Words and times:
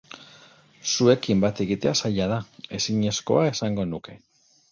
Zuekin 0.93 1.43
bat 1.43 1.61
egitea 1.65 1.93
zaila 2.01 2.27
da, 2.33 2.39
ezinezkoa 2.79 3.47
esango 3.53 3.89
nuke. 3.93 4.19